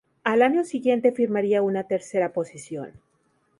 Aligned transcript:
Al 0.23 0.41
año 0.41 0.63
siguiente 0.63 1.11
firmaría 1.11 1.61
una 1.61 1.83
tercera 1.83 2.33
posición. 2.33 2.93